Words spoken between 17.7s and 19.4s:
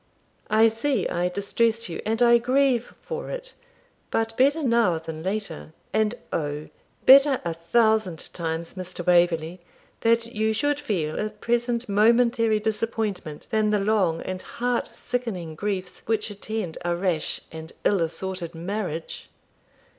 ill assorted marriage!'